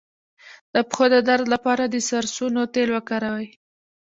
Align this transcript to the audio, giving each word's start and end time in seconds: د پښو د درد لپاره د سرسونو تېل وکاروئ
د 0.73 0.75
پښو 0.89 1.05
د 1.13 1.15
درد 1.27 1.45
لپاره 1.53 1.83
د 1.87 1.95
سرسونو 2.09 2.61
تېل 2.73 2.89
وکاروئ 2.95 3.47